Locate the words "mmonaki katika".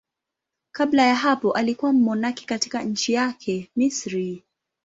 1.93-2.83